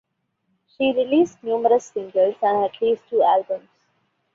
She 0.65 0.91
released 0.93 1.43
numerous 1.43 1.85
singles 1.85 2.33
and 2.41 2.65
at 2.65 2.81
least 2.81 3.03
two 3.07 3.21
albums. 3.21 3.69